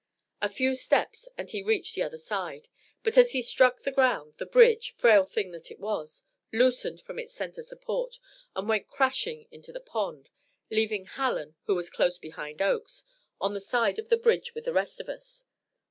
[0.41, 2.67] A few steps, and he reached the other side,
[3.03, 7.19] but as he struck the ground, the bridge frail thing that it was loosened from
[7.19, 8.17] its centre support
[8.55, 10.31] and went crashing into the pond,
[10.71, 13.03] leaving Hallen, who was close behind Oakes,
[13.39, 15.45] on this side of the bridge with the rest of us.